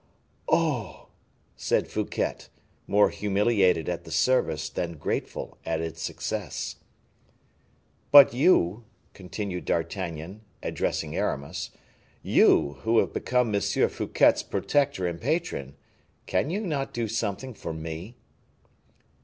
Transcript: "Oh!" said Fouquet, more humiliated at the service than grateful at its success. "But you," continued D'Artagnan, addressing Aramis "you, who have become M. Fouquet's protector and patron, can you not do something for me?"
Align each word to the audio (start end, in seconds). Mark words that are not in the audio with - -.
"Oh!" 0.49 1.09
said 1.55 1.87
Fouquet, 1.87 2.47
more 2.87 3.11
humiliated 3.11 3.87
at 3.87 4.03
the 4.03 4.09
service 4.09 4.67
than 4.67 4.97
grateful 4.97 5.59
at 5.63 5.79
its 5.79 6.01
success. 6.01 6.77
"But 8.11 8.33
you," 8.33 8.85
continued 9.13 9.65
D'Artagnan, 9.65 10.41
addressing 10.63 11.15
Aramis 11.15 11.69
"you, 12.23 12.77
who 12.81 12.97
have 12.97 13.13
become 13.13 13.53
M. 13.53 13.61
Fouquet's 13.61 14.41
protector 14.41 15.05
and 15.05 15.21
patron, 15.21 15.75
can 16.25 16.49
you 16.49 16.61
not 16.61 16.93
do 16.95 17.07
something 17.07 17.53
for 17.53 17.71
me?" 17.71 18.15